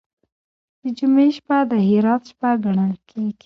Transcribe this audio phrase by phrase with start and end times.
[0.81, 3.37] د جمعې شپه د خیرات شپه ګڼل کیږي.